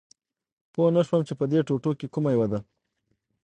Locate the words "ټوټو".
1.67-1.91